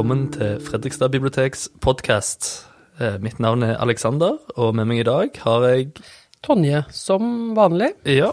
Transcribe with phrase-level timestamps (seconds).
[0.00, 2.46] velkommen til Fredrikstad biblioteks podkast.
[3.20, 5.90] Mitt navn er Alexander, og med meg i dag har jeg
[6.40, 7.90] Tonje, som vanlig.
[8.08, 8.30] Ja,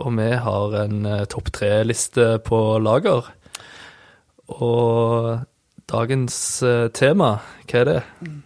[0.00, 3.28] og vi har en eh, topp tre-liste på lager.
[4.48, 5.42] Og
[5.92, 7.28] dagens eh, tema,
[7.68, 7.98] hva er det?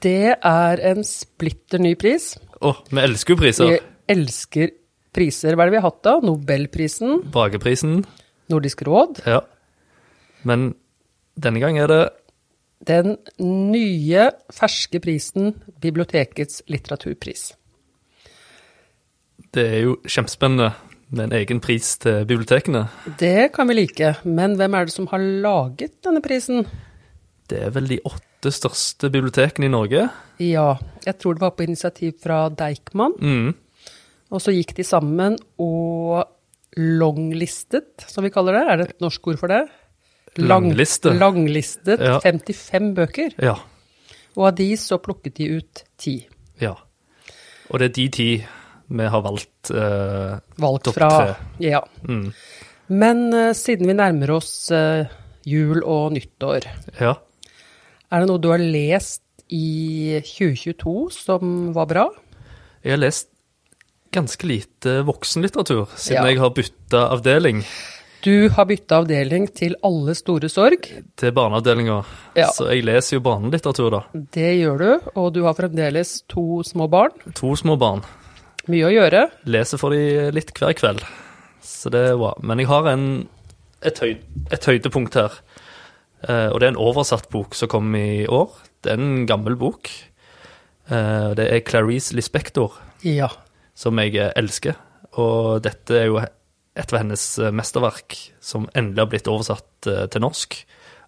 [0.02, 2.32] Det er en splitter ny pris.
[2.58, 3.70] Å, vi elsker jo priser.
[3.70, 3.78] Vi
[4.16, 4.74] elsker
[5.14, 5.54] priser.
[5.54, 6.16] Hva er det vi har hatt da?
[6.26, 8.00] Nobelprisen, Brageprisen.
[8.50, 9.22] Nordisk råd.
[9.30, 9.44] Ja.
[10.42, 10.72] Men
[11.38, 12.02] denne gang er det
[12.84, 17.52] Den nye, ferske prisen, Bibliotekets litteraturpris.
[19.54, 20.72] Det er jo kjempespennende
[21.14, 22.88] med en egen pris til bibliotekene.
[23.20, 26.64] Det kan vi like, men hvem er det som har laget denne prisen?
[27.48, 30.08] Det er vel de åtte største bibliotekene i Norge.
[30.42, 30.74] Ja,
[31.06, 33.14] jeg tror det var på initiativ fra Deichman.
[33.20, 33.52] Mm.
[34.34, 36.24] Og så gikk de sammen og
[36.74, 38.64] longlistet, som vi kaller det.
[38.66, 39.62] Er det et norsk ord for det?
[40.38, 41.12] Lang- Langliste.
[41.18, 42.18] Langlistet Ja.
[42.20, 43.34] 55 bøker.
[43.38, 43.54] Ja.
[44.36, 46.26] Og av de så plukket de ut ti.
[46.60, 46.74] ja.
[47.70, 48.46] Og det er de ti
[48.90, 49.70] vi har valgt.
[49.70, 51.34] eh, Valgt fra tre.
[51.60, 51.80] Ja.
[52.06, 52.32] mm.
[52.88, 55.06] Men eh, siden vi nærmer oss eh,
[55.46, 56.64] jul og nyttår,
[57.00, 57.14] Ja.
[58.12, 62.08] er det noe du har lest i 2022 som var bra?
[62.84, 63.28] Jeg har lest
[64.12, 66.28] ganske lite voksenlitteratur siden Ja.
[66.28, 67.64] jeg har bytta avdeling
[68.24, 70.86] Du har bytta avdeling til Alle store sorg.
[71.16, 71.98] til barneavdelinga.
[72.38, 72.46] Ja.
[72.56, 74.00] Så jeg leser jo barnelitteratur, da.
[74.32, 77.12] Det gjør du, og du har fremdeles to små barn.
[77.36, 78.00] To små barn.
[78.72, 79.26] Mye å gjøre.
[79.44, 81.04] Leser for de litt hver kveld.
[81.60, 82.32] Så det er bra.
[82.40, 83.04] Men jeg har en,
[83.84, 84.16] et, høy,
[84.50, 85.36] et høydepunkt her.
[86.24, 88.56] Eh, og det er en oversatt bok som kom i år.
[88.80, 89.90] Det er en gammel bok.
[90.88, 92.72] Eh, det er Clarice Lispector.
[93.04, 93.28] Ja.
[93.76, 94.76] som jeg elsker.
[95.20, 96.20] Og dette er jo
[96.74, 100.56] et av hennes eh, mesterverk som endelig har blitt oversatt eh, til norsk.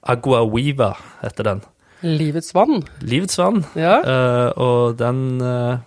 [0.07, 1.65] Agua Viva heter den.
[2.07, 2.85] Livets vann.
[3.03, 3.65] Livets vann.
[3.75, 3.97] Ja.
[4.05, 5.79] Uh, og den uh,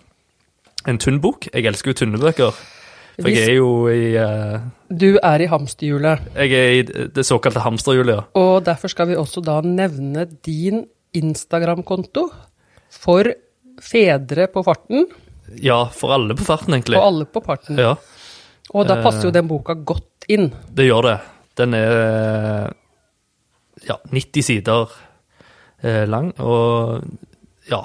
[0.88, 1.46] En tynn bok.
[1.54, 2.50] Jeg elsker jo tynne bøker.
[3.20, 4.60] For Hvis- jeg er jo i uh,
[4.90, 6.26] Du er i hamsterhjulet.
[6.34, 6.82] Jeg er i
[7.14, 8.26] det såkalte hamsterhjulet, ja.
[8.40, 10.84] Og derfor skal vi også da nevne din
[11.16, 12.26] Instagram-konto
[12.90, 13.30] for
[13.80, 15.06] fedre på farten,
[15.58, 16.94] Ja, for alle på farten, egentlig.
[16.94, 17.78] For alle på farten.
[17.80, 17.96] Ja,
[18.70, 20.50] Og da passer jo den boka godt inn.
[20.70, 21.16] det gjør det.
[21.58, 22.70] Den er
[23.86, 24.92] ja, 90 sider
[25.82, 27.02] eh, lang, og
[27.70, 27.82] ja,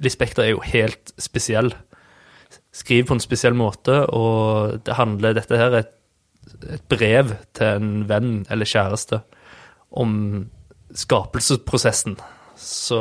[0.00, 1.72] Lispekter er jo helt spesiell.
[2.72, 5.92] Skriver på en spesiell måte, og det handler Dette her er et,
[6.76, 9.20] et brev til en venn eller kjæreste
[9.90, 10.46] om
[10.96, 12.16] skapelsesprosessen.
[12.60, 13.00] Så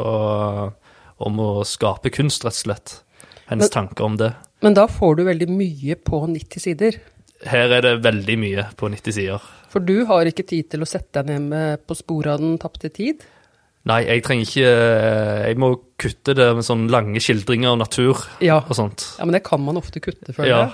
[1.19, 2.95] om å skape kunst, rett og slett.
[3.49, 4.33] Hennes tanker om det.
[4.61, 6.97] Men da får du veldig mye på 90 sider.
[7.47, 9.43] Her er det veldig mye på 90 sider.
[9.71, 12.57] For du har ikke tid til å sette deg ned med på sporet av den
[12.59, 13.21] tapte tid.
[13.87, 14.71] Nei, jeg trenger ikke
[15.47, 19.05] Jeg må kutte det med sånne lange skildringer av natur Ja, og sånt.
[19.17, 20.59] ja men det kan man ofte kutte, føler Ja.
[20.65, 20.71] jeg.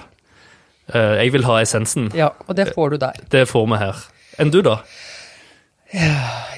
[0.96, 2.10] Eh, Jeg vil ha essensen.
[2.16, 3.14] Ja, og det får du der.
[3.30, 3.96] Det får vi her.
[4.40, 4.80] Enn du, da?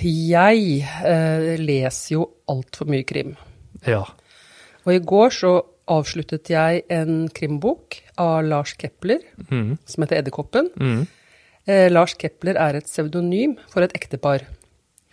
[0.02, 3.36] Jeg eh, leser jo altfor mye krim.
[3.86, 4.04] Ja.
[4.86, 5.52] Og i går så
[5.88, 9.20] avsluttet jeg en krimbok av Lars Kepler,
[9.52, 9.78] Mm.
[9.86, 10.70] som heter Edderkoppen.
[10.80, 11.08] Mm.
[11.68, 14.46] Eh, Lars Kepler er et pseudonym for et ektepar.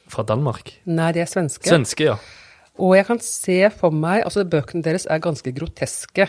[0.09, 0.73] Fra Danmark.
[0.87, 1.67] Nei, de er svenske.
[1.69, 2.17] Svenske, ja.
[2.79, 6.29] Og jeg kan se for meg Altså, bøkene deres er ganske groteske.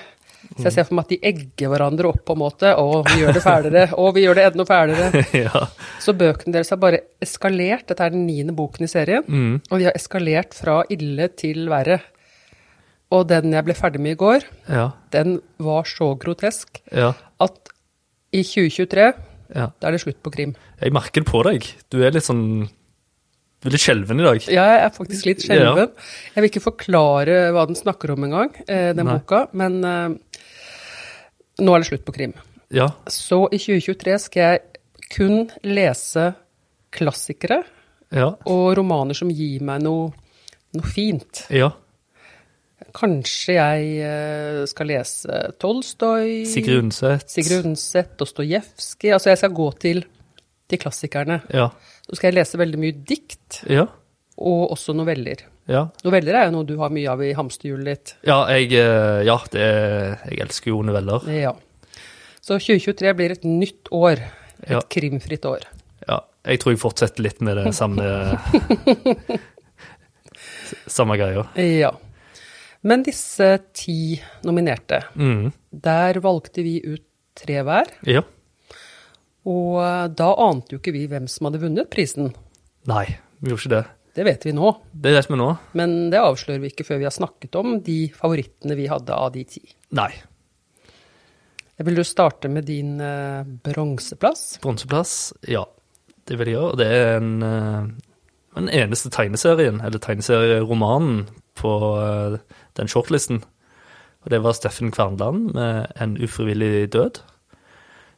[0.60, 2.70] Så jeg ser for meg at de egger hverandre opp, på en måte.
[2.78, 3.86] Å, vi gjør det fælere.
[3.98, 5.24] Å, vi gjør det enda fælere.
[5.48, 5.64] ja.
[6.00, 7.88] Så bøkene deres har bare eskalert.
[7.90, 9.26] Dette er den niende boken i serien.
[9.26, 9.56] Mm.
[9.72, 11.98] Og de har eskalert fra ille til verre.
[13.12, 14.92] Og den jeg ble ferdig med i går, Ja.
[15.12, 17.14] den var så grotesk Ja.
[17.40, 17.70] at
[18.34, 19.14] i 2023,
[19.56, 19.68] ja.
[19.80, 20.56] da er det slutt på krim.
[20.82, 21.64] Jeg merker det på deg.
[21.90, 22.68] Du er litt sånn
[23.62, 24.42] Du er litt skjelven i dag.
[24.52, 25.90] Ja, jeg er faktisk litt skjelven.
[26.36, 29.16] Jeg vil ikke forklare hva den snakker om engang, eh, den Nei.
[29.18, 30.10] boka, men eh,
[31.64, 32.34] nå er det slutt på krim.
[32.70, 32.90] Ja.
[33.08, 34.62] Så i 2023 skal jeg
[35.16, 36.36] kun lese
[36.92, 37.64] klassikere
[38.12, 38.36] Ja.
[38.46, 40.12] og romaner som gir meg noe,
[40.76, 41.48] noe fint.
[41.50, 41.72] ja.
[42.96, 47.26] Kanskje jeg eh, skal lese Tolstoy, Sigrid Undset.
[47.32, 50.02] Sigrid Undset, Dostojevskij Altså, jeg skal gå til,
[50.68, 51.42] til klassikerne.
[51.56, 51.70] Ja.
[52.08, 53.86] Så skal jeg lese veldig mye dikt, Ja.
[54.38, 55.46] og også noveller.
[55.72, 55.86] Ja.
[56.06, 58.16] Noveller er jo noe du har mye av i hamsterhjulet ditt.
[58.28, 59.66] Ja, jeg, eh, ja det
[60.30, 61.26] jeg elsker jo noveller.
[61.32, 61.56] Ja.
[62.46, 64.20] Så 2023 blir et nytt år.
[64.64, 64.82] Et Ja.
[64.82, 65.64] krimfritt år.
[66.08, 68.04] Ja, jeg tror jeg fortsetter litt med det samme
[70.88, 71.46] Samme greia.
[71.62, 71.92] Ja.
[72.86, 75.52] Men disse ti nominerte, Mm.
[75.74, 77.02] der valgte vi ut
[77.36, 77.90] tre hver.
[78.06, 78.22] Ja.
[79.46, 82.32] Og da ante jo ikke vi hvem som hadde vunnet prisen.
[82.90, 83.06] Nei,
[83.42, 83.84] vi gjorde ikke det.
[84.16, 85.50] Det vet vi nå, Det vet vi nå.
[85.76, 89.34] men det avslører vi ikke før vi har snakket om de favorittene vi hadde av
[89.34, 89.62] de ti.
[89.92, 90.12] Nei.
[91.84, 94.60] Vil du starte med din uh, bronseplass?
[94.64, 95.66] Bronseplass, ja.
[96.26, 96.78] Det vil jeg gjøre.
[96.80, 97.90] Det er en, uh,
[98.56, 101.72] den eneste tegneserien, eller tegneserieromanen, på
[102.02, 102.40] eh,
[102.78, 103.44] den shortlisten.
[104.26, 107.22] Og det var Steffen Kvernland med 'En ufrivillig død'.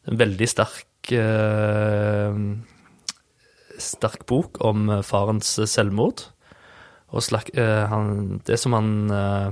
[0.08, 2.34] En veldig sterk eh,
[3.78, 6.24] sterk bok om eh, farens selvmord.
[7.10, 9.52] Og slak, eh, han, det som han eh,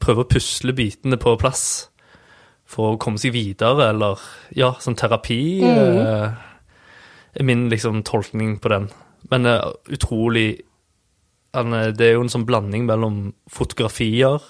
[0.00, 1.90] prøver å pusle bitene på plass
[2.66, 4.22] for å komme seg videre, eller
[4.56, 6.30] ja, sånn terapi, eh,
[7.36, 8.88] er min liksom tolkning på den.
[9.30, 9.62] Men eh,
[9.94, 10.64] utrolig eh,
[11.96, 14.40] Det er jo en sånn blanding mellom fotografier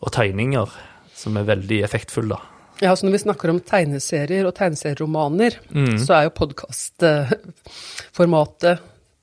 [0.00, 0.68] og tegninger
[1.16, 2.38] som er veldig effektfull, da.
[2.80, 5.98] Ja, så Når vi snakker om tegneserier og tegneserieromaner, Mm.
[6.00, 8.78] så er jo podkastformatet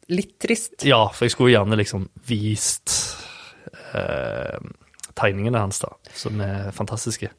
[0.10, 0.84] litt trist.
[0.86, 2.90] Ja, for jeg skulle gjerne liksom vist
[3.94, 4.58] eh,
[5.18, 7.30] tegningene hans, da, som er fantastiske.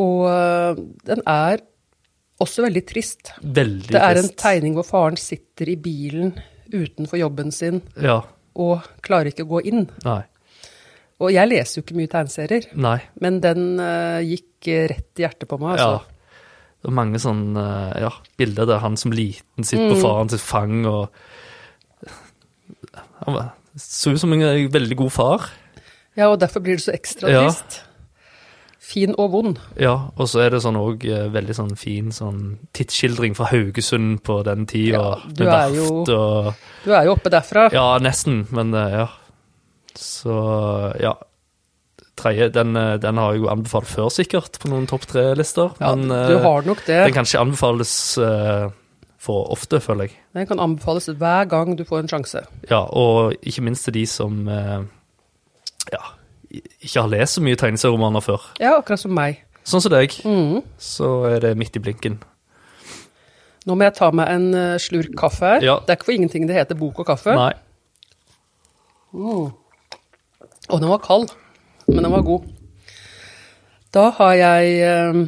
[0.00, 1.58] Og øh, den er
[2.40, 3.32] også veldig trist.
[3.42, 3.92] Veldig trist.
[3.92, 6.32] Det er en tegning hvor faren sitter i bilen
[6.72, 8.22] utenfor jobben sin Ja.
[8.54, 9.86] Og klarer ikke å gå inn.
[10.04, 10.22] Nei.
[11.22, 12.96] Og jeg leser jo ikke mye tegneserier, Nei.
[13.22, 15.78] men den uh, gikk øh, rett i hjertet på meg.
[15.78, 15.86] Ja.
[15.86, 16.08] Altså.
[16.82, 17.64] Det er mange sånne
[18.02, 18.08] ja,
[18.40, 20.02] bilder der han som liten sitter på Mm.
[20.02, 21.12] faren sitt fang og
[23.22, 25.44] Han så ut som en veldig god far.
[26.18, 27.46] Ja, og derfor blir det så ekstra Ja.
[28.92, 29.58] Fin og vond.
[29.80, 34.42] Ja, og så er det sånn òg veldig sånn fin sånn tidsskildring fra Haugesund på
[34.44, 35.00] den tida.
[35.00, 36.54] Ja, du er jo- og
[36.84, 37.70] Du er jo oppe derfra.
[37.72, 39.08] Ja, nesten, men eh, ja.
[39.96, 40.34] Så
[41.00, 41.14] ja.
[42.16, 45.72] Tredje, den, eh, den har jeg jo anbefalt før, sikkert, på noen topp tre-lister.
[45.80, 46.98] Ja, men du eh, har nok det.
[47.06, 48.68] den kan ikke anbefales eh,
[49.22, 50.18] for ofte, føler jeg.
[50.36, 52.44] Den kan anbefales hver gang du får en sjanse.
[52.68, 54.82] Ja, og ikke minst til de som eh,
[55.94, 56.02] ja,
[56.52, 58.44] ikke har lest så mye tegneserieromaner før.
[58.60, 59.40] Ja, akkurat som meg.
[59.64, 60.60] Sånn som deg, Mm.
[60.78, 62.18] så er det midt i blinken.
[63.66, 65.60] Nå må jeg ta meg en øh, slurk kaffe her.
[65.62, 65.76] Ja.
[65.80, 67.34] Det er ikke for ingenting det heter bok og kaffe.
[67.38, 67.52] Nei.
[70.72, 71.30] Og den var kald,
[71.88, 72.46] men den var god.
[73.92, 75.18] Da har jeg eh,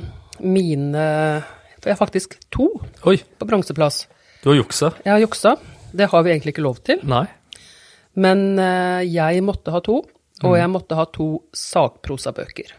[0.40, 1.04] mine
[1.82, 2.70] For jeg har faktisk to
[3.04, 4.06] Oi, på bronseplass.
[4.42, 4.92] du har juksa.
[5.04, 5.56] Jeg har juksa.
[5.94, 6.98] Det har vi egentlig ikke lov til.
[7.04, 7.26] Nei.
[8.16, 10.00] Men eh, jeg måtte ha to,
[10.42, 12.72] og jeg måtte ha to sakprosabøker.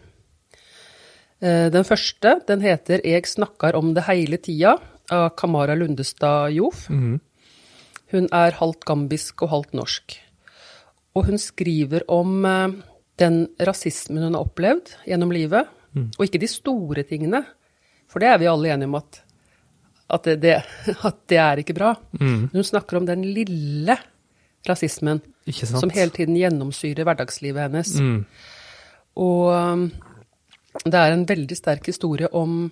[1.40, 4.80] Eh, den første den heter 'Eg snakkar om det heile tida'
[5.10, 6.88] av Kamara Lundestad Jof.
[6.90, 7.20] Mm.
[8.12, 10.20] Hun er halvt gambisk og halvt norsk.
[11.14, 12.68] Og hun skriver om eh,
[13.16, 15.68] den rasismen hun har opplevd gjennom livet,
[16.18, 17.40] og ikke de store tingene.
[18.06, 19.22] For det er vi alle enige om at,
[20.12, 20.56] at, det, det,
[21.08, 21.94] at det er ikke bra.
[22.20, 22.50] Mm.
[22.52, 23.96] Hun snakker om den lille
[24.68, 25.20] rasismen
[25.66, 27.92] som hele tiden gjennomsyrer hverdagslivet hennes.
[28.00, 28.24] Mm.
[29.16, 29.84] Og um,
[30.84, 32.66] det er en veldig sterk historie om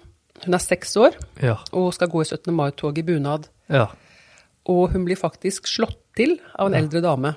[0.44, 1.55] Hun er seks år Ja.
[1.73, 2.50] og skal gå i 17.
[2.52, 3.46] mai-tog i bunad.
[3.70, 3.87] Ja.
[4.67, 7.35] Og hun blir faktisk slått til av en eldre dame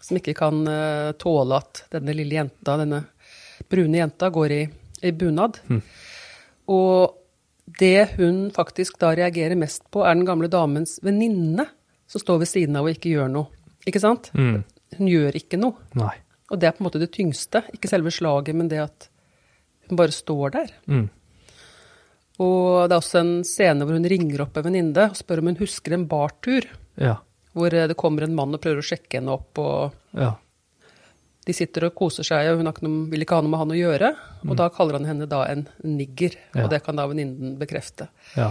[0.00, 3.02] som ikke kan eh, tåle at denne lille jenta, denne
[3.68, 4.60] brune jenta, går i,
[5.04, 5.58] i bunad.
[6.72, 7.14] Og
[7.78, 11.66] det hun faktisk da reagerer mest på, er den gamle damens venninne
[12.08, 13.52] som står ved siden av og ikke gjør noe.
[13.86, 14.30] Ikke sant?
[14.34, 14.64] Mm.
[14.98, 15.76] Hun gjør ikke noe.
[15.94, 16.14] Nei.
[16.50, 17.62] Og det er på en måte det tyngste.
[17.76, 19.08] Ikke selve slaget, men det at
[19.88, 20.72] hun bare står der.
[20.88, 21.08] Mm.
[22.38, 25.50] Og det er også en scene hvor hun ringer opp en venninne og spør om
[25.50, 26.66] hun husker en bartur.
[27.00, 27.16] Ja.
[27.56, 30.34] Hvor eh, det kommer en mann og prøver å sjekke henne opp, og Ja.
[31.48, 33.58] de sitter og koser seg, og hun har ikke noe, vil ikke ha noe med
[33.62, 34.10] han å gjøre.
[34.46, 36.64] Og da kaller han henne da en nigger, Ja.
[36.64, 38.08] og det kan da venninnen bekrefte.
[38.36, 38.50] Ja.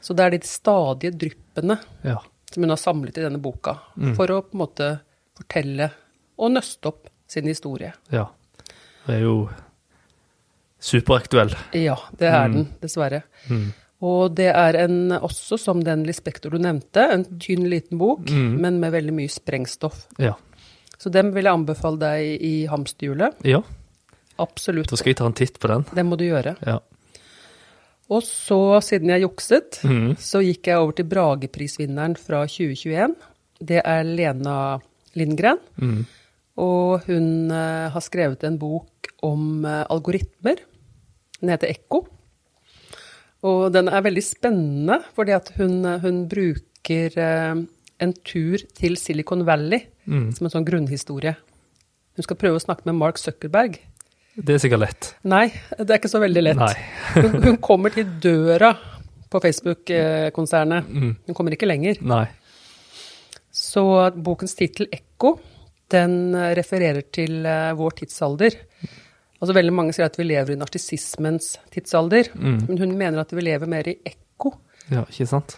[0.00, 2.18] Så det er de stadige dryppene Ja.
[2.54, 3.76] Som hun har samlet i denne boka,
[4.16, 4.88] for å på en måte
[5.34, 5.90] fortelle
[6.38, 7.92] og nøste opp sin historie.
[8.14, 8.28] ja.
[9.04, 9.34] Det er jo
[10.80, 11.50] superaktuell.
[11.76, 13.22] Ja, det er den, dessverre.
[14.04, 18.80] Og det er en, også som den Lispektor du nevnte, en tynn liten bok, men
[18.80, 20.06] med veldig mye sprengstoff.
[20.20, 20.34] Ja.
[20.96, 23.40] Så den vil jeg anbefale deg i hamsterhjulet.
[23.44, 23.62] ja.
[24.42, 24.88] Absolutt.
[24.90, 25.84] Da skal jeg ta en titt på den.
[25.94, 26.56] Det må du gjøre.
[26.66, 26.80] Ja.
[28.12, 30.16] Og så, siden jeg jukset, mm.
[30.20, 33.14] så gikk jeg over til Brageprisvinneren fra 2021.
[33.64, 34.56] Det er Lena
[35.16, 35.62] Lindgren.
[35.80, 36.02] Mm.
[36.60, 40.60] Og hun eh, har skrevet en bok om eh, algoritmer.
[41.40, 42.04] Den heter Ekko.
[43.44, 47.16] Og den er veldig spennende, fordi at hun, eh, hun bruker
[48.04, 50.28] en tur til Silicon Valley mm.
[50.36, 51.32] som en sånn grunnhistorie.
[52.14, 53.80] Hun skal prøve å snakke med Mark Zuckerberg.
[54.34, 55.08] Det er sikkert lett.
[55.30, 55.46] Nei,
[55.78, 56.62] det er ikke så veldig lett.
[57.14, 58.72] Hun, hun kommer til døra
[59.30, 60.88] på Facebook-konsernet.
[60.90, 61.12] Mm.
[61.28, 62.00] Hun kommer ikke lenger.
[62.02, 62.24] Nei.
[63.54, 63.84] Så
[64.16, 65.36] bokens tittel 'Ekko'
[65.94, 68.56] den refererer til eh, vår tidsalder.
[69.38, 73.42] Altså Veldig mange sier at vi lever i narsissismens tidsalder, men hun mener at vi
[73.44, 74.54] lever mer i ekko
[74.90, 75.56] Ja, ikke sant?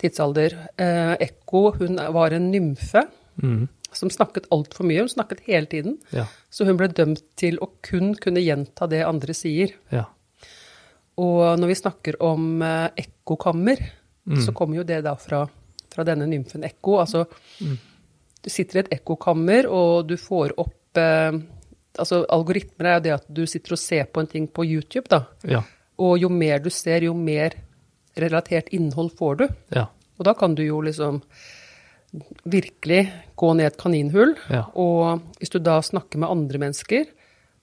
[0.00, 0.54] tidsalder.
[0.78, 3.04] Eh, Ekko hun var en nymfe
[3.38, 3.68] Mm.
[3.92, 5.00] Som snakket altfor mye.
[5.00, 5.98] Hun snakket hele tiden.
[6.12, 6.26] Ja.
[6.50, 9.72] Så hun ble dømt til å kun kunne gjenta det andre sier.
[9.92, 10.04] Ja.
[11.18, 13.90] Og når vi snakker om eh, ekkokammer,
[14.28, 14.42] Mm.
[14.44, 15.46] så kommer jo det da fra,
[15.88, 16.98] fra denne nymfen Ekko.
[17.00, 17.22] Altså,
[17.64, 17.78] Mm.
[18.44, 21.32] du sitter i et ekkokammer, og du får opp eh,
[21.98, 25.08] Altså, algoritmer er jo det at du sitter og ser på en ting på YouTube,
[25.08, 25.24] da.
[25.42, 25.62] Ja.
[25.98, 27.50] Og jo mer du ser, jo mer
[28.16, 29.48] relatert innhold får du.
[29.74, 29.86] Ja.
[30.18, 31.22] Og da kan du jo liksom
[32.44, 33.02] virkelig
[33.38, 34.34] gå ned et kaninhull.
[34.50, 34.64] Ja.
[34.74, 37.06] Og hvis du da snakker med andre mennesker,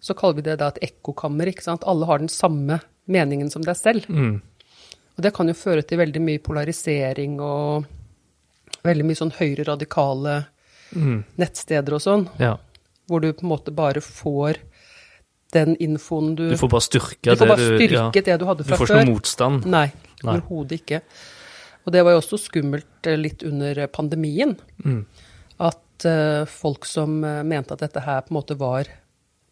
[0.01, 1.47] så kaller vi det da et ekkokammer.
[1.49, 1.83] ikke sant?
[1.87, 4.05] Alle har den samme meningen som deg selv.
[4.09, 4.41] Mm.
[5.17, 7.85] Og det kan jo føre til veldig mye polarisering og
[8.85, 10.45] veldig mye sånn høyre-radikale
[10.95, 11.23] Mm.
[11.41, 12.53] nettsteder og sånn, ja.
[13.09, 14.59] hvor du på en måte bare får
[15.51, 18.11] den infoen du Du får bare styrke Du får bare det du ja.
[18.13, 18.85] det du hadde Du får før.
[18.85, 19.65] ikke noe motstand.
[19.65, 19.91] Nei,
[20.23, 20.35] Nei.
[20.37, 21.01] overhodet ikke.
[21.85, 24.55] Og det var jo også skummelt eh, litt under pandemien.
[24.83, 25.03] Mm.
[25.61, 28.89] At uh, folk som eh, mente at dette her på en måte var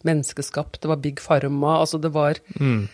[0.03, 2.87] menneskeskapt, det var Big Pharma, altså det var Mm.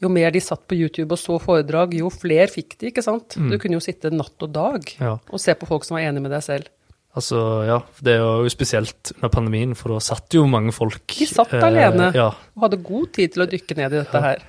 [0.00, 3.34] Jo mer de satt på YouTube og så foredrag, jo flere fikk de, ikke sant?
[3.36, 3.50] Mm.
[3.52, 5.18] Du kunne jo sitte natt og dag Ja.
[5.28, 6.70] og se på folk som var enige med deg selv.
[7.14, 7.76] Altså, ja.
[8.00, 11.60] Det er jo spesielt under pandemien, for da satt jo mange folk De satt eh,
[11.66, 12.14] alene.
[12.16, 12.30] Ja.
[12.56, 14.22] Og hadde god tid til å dykke ned i dette Ja.
[14.22, 14.42] her.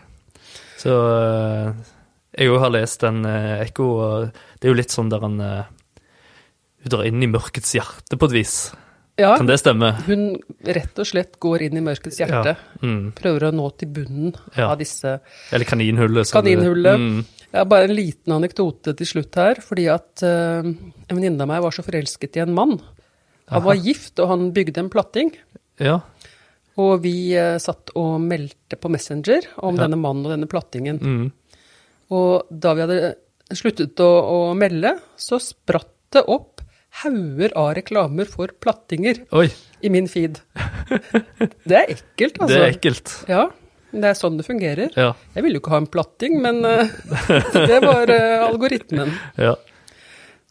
[0.80, 1.74] Så eh,
[2.38, 5.40] jeg òg har lest den eh, Ekko, og det er jo litt sånn der han
[5.44, 5.66] eh,
[6.86, 8.56] Hun drar inn i mørkets hjerte på et vis.
[9.20, 9.92] Ja, Kan det stemme?
[10.08, 12.56] hun rett og slett går inn i mørkets hjerte.
[12.56, 12.80] Ja.
[12.82, 13.12] Mm.
[13.14, 14.72] Prøver å nå til bunnen Ja.
[14.72, 15.20] av disse
[15.52, 16.32] Eller kaninhullet.
[16.32, 16.98] Kaninhullet.
[16.98, 17.20] Mm.
[17.52, 19.60] Ja, bare en liten anekdote til slutt her.
[19.62, 22.80] Fordi at uh, en venninne av meg var så forelsket i en mann.
[23.52, 23.66] Han Aha.
[23.68, 25.34] var gift, og han bygde en platting.
[25.78, 26.00] Ja.
[26.80, 30.98] Og vi uh, satt og meldte på Messenger om denne mannen og denne plattingen.
[30.98, 31.32] Mm.
[32.12, 33.14] Og da vi hadde
[33.56, 36.62] sluttet å, å melde, så spratt det opp
[37.02, 39.48] hauger av reklamer for plattinger Oi,
[39.80, 40.42] i min feed.
[41.64, 42.52] Det er ekkelt, altså.
[42.52, 43.14] det er ekkelt.
[43.32, 43.46] Ja,
[43.92, 44.92] det er sånn det fungerer.
[45.00, 45.14] Ja.
[45.36, 46.92] Jeg ville jo ikke ha en platting, men eh,
[47.72, 49.14] det var eh, algoritmen.
[49.40, 49.56] ja.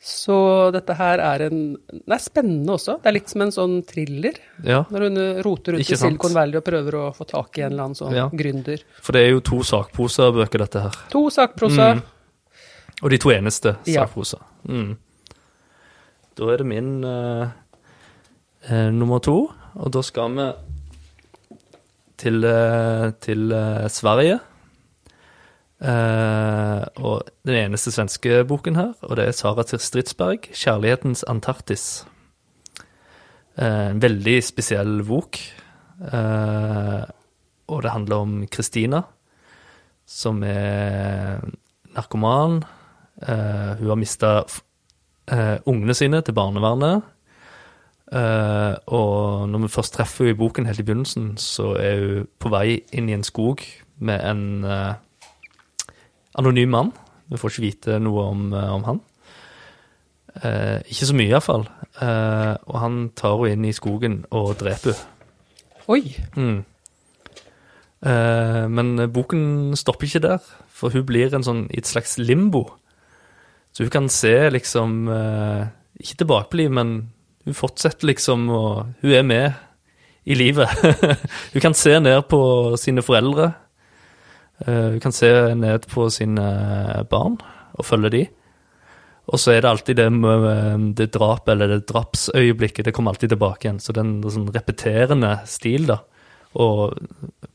[0.00, 0.34] Så
[0.72, 2.94] dette her er en Det er spennende også.
[3.02, 4.32] Det er litt som en sånn thriller.
[4.64, 4.84] ja.
[4.90, 5.96] Når hun roter rundt i?
[5.96, 8.28] Silicon Valley og prøver å få tak i en eller annen sånn Ja.
[8.32, 8.80] gründer.
[9.02, 10.96] For det er jo to sakposebøker, dette her.
[11.10, 11.94] To sakprosa.
[11.96, 12.02] Mm.
[13.02, 14.06] Og de to eneste Ja.
[14.06, 14.40] sakposer.
[14.66, 14.96] Mm.
[16.36, 17.50] Da er det min uh,
[18.70, 20.52] uh, nummer to, og da skal vi
[22.16, 24.40] til, uh, til eh, Sverige.
[25.80, 32.04] Eh, og den eneste svenske boken her, og det er Sara Stridsberg, 'Kjærlighetens Antarktis'.
[33.60, 35.36] Uh, en veldig spesiell bok.
[36.00, 37.04] Uh,
[37.68, 39.02] og det handler om Kristina,
[40.06, 41.42] som er
[41.94, 42.62] narkoman.
[43.20, 47.02] Hun har mista uh, ungene sine til barnevernet.
[48.86, 52.50] Og når vi først treffer henne i boken helt i begynnelsen, så er hun på
[52.50, 53.62] vei inn i en skog
[53.98, 54.64] med en
[56.40, 56.90] anonym mann.
[57.30, 59.00] Vi får ikke vite noe om, eh, om han.
[60.42, 61.68] Eh, ikke så mye, iallfall.
[62.00, 65.06] Eh, og han tar henne inn i skogen og dreper henne.
[65.90, 66.02] Oi.
[66.36, 66.60] Mm.
[68.06, 72.68] Eh, men boken stopper ikke der, for hun blir en sånn, i et slags limbo.
[73.74, 75.66] Så hun kan se liksom eh,
[76.00, 77.10] Ikke tilbakebli, men
[77.44, 79.52] hun fortsetter liksom og Hun er med
[80.24, 80.68] i livet.
[81.52, 82.40] hun kan se ned på
[82.76, 83.52] sine foreldre.
[84.66, 86.46] Eh, hun kan se ned på sine
[87.10, 87.38] barn
[87.78, 88.22] og følge de.
[89.30, 93.30] Og så er det alltid det, med det drap, eller det drapsøyeblikket, det kommer alltid
[93.34, 93.78] tilbake igjen.
[93.82, 96.00] Så den sånn repeterende stil, da.
[96.58, 96.96] Og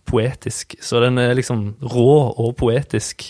[0.07, 0.77] poetisk.
[0.79, 3.27] Så den er liksom rå og poetisk.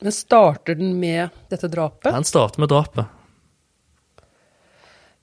[0.00, 2.08] Men starter den med dette drapet?
[2.08, 3.12] Den starter med drapet.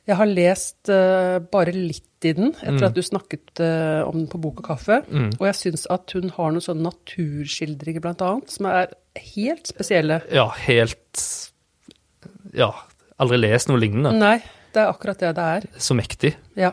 [0.08, 2.86] Jeg har lest uh, bare litt i den etter Mm.
[2.90, 5.02] at du snakket uh, om den på Bok og kaffe.
[5.12, 5.30] Mm.
[5.40, 8.92] Og jeg syns at hun har noen sånne naturskildringer, blant annet, som er
[9.36, 10.22] helt spesielle.
[10.32, 11.24] Ja, helt
[12.54, 12.72] Ja,
[13.20, 14.12] aldri lest noe lignende.
[14.20, 14.38] Nei,
[14.76, 15.68] det er akkurat det det er.
[15.82, 16.36] Så mektig.
[16.60, 16.72] Ja.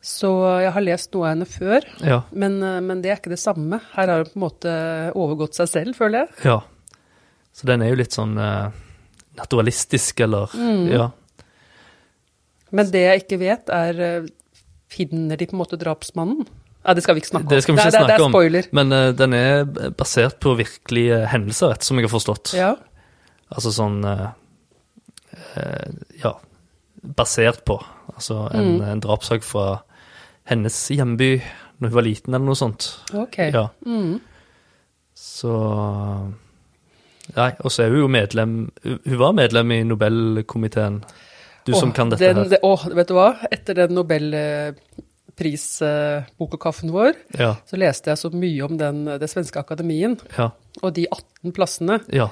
[0.00, 0.30] Så
[0.62, 2.22] jeg har lest noe av henne før, Ja.
[2.32, 3.80] men, eh, men det er ikke det samme.
[3.94, 6.28] Her har hun på en måte overgått seg selv, føler jeg.
[6.44, 6.60] ja.
[7.52, 8.70] Så den er jo litt sånn uh,
[9.36, 10.48] naturalistisk, eller
[10.88, 11.10] Ja.
[12.72, 14.28] Men det jeg ikke vet, er eh,
[14.90, 16.46] Finner de på en måte drapsmannen?
[16.80, 17.50] Nei, det skal vi ikke snakke om.
[17.52, 18.32] Det skal vi ikke det, snakke det er om.
[18.32, 18.68] spoiler.
[18.74, 22.54] Men uh, den er basert på virkelige hendelser, rett som jeg har forstått.
[22.58, 22.70] Ja.
[23.54, 24.30] Altså sånn uh,
[25.54, 25.92] uh,
[26.24, 26.32] Ja,
[27.20, 27.78] basert på.
[28.16, 28.82] Altså en, Mm.
[28.96, 29.82] en drapssak fra
[30.50, 31.36] hennes hjemby
[31.78, 32.88] når hun var liten, eller noe sånt.
[33.14, 33.38] Ok.
[33.54, 33.68] Ja.
[33.86, 34.18] Mm.
[35.14, 35.54] Så
[37.36, 41.02] Nei, og så er hun jo medlem Hun var medlem i Nobelkomiteen.
[41.66, 42.44] Du som Åh, kan dette den, her.
[42.48, 43.36] det, åh, vet du hva?
[43.52, 50.16] Etter den nobelprisbokokaffen vår, Ja, så leste jeg så mye om den, det svenske akademien
[50.36, 50.50] ja,
[50.82, 52.00] og de 18 plassene.
[52.12, 52.28] ja.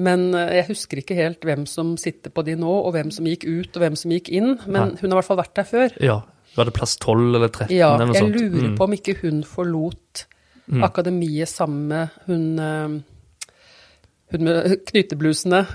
[0.00, 3.26] Men eh, jeg husker ikke helt hvem som sitter på de nå, og hvem som
[3.26, 4.54] gikk ut, og hvem som gikk inn.
[4.64, 5.00] Men Nei.
[5.02, 5.88] hun har i hvert fall vært der før.
[6.00, 6.20] ja.
[6.56, 8.34] Var det plass 12 eller 13 Ja, eller noe sånt?
[8.34, 8.76] Ja, jeg lurer Mm.
[8.78, 10.24] på om ikke hun forlot
[10.72, 10.82] Mm.
[10.84, 12.88] akademiet sammen med hun, eh,
[14.32, 15.66] hun med knyteblusene,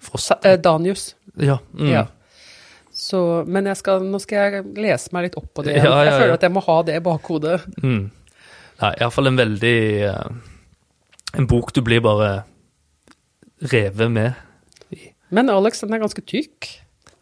[0.00, 0.32] Frost.
[0.44, 1.14] Eh, Danius.
[1.36, 1.58] Ja.
[1.74, 1.88] Mm.
[1.92, 2.06] Ja.
[2.94, 3.20] Så,
[3.50, 5.72] men jeg skal, nå skal jeg lese meg litt opp på det.
[5.80, 7.56] Ja, ja, Jeg føler at jeg må ha det i bakhodet.
[7.82, 8.04] Mm.
[8.80, 10.28] Nei, iallfall en veldig eh,
[11.38, 12.28] En bok du blir bare
[13.72, 14.34] revet med.
[15.34, 16.68] Men Alex, den er ganske tykk.